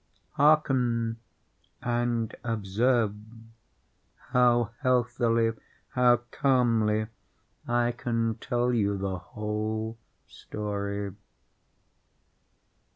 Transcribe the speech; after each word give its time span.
Hearken! 0.31 1.19
and 1.83 2.33
observe 2.43 3.15
how 4.31 4.71
healthily—how 4.79 6.17
calmly 6.31 7.05
I 7.67 7.91
can 7.91 8.33
tell 8.41 8.73
you 8.73 8.97
the 8.97 9.19
whole 9.19 9.99
story. 10.25 11.13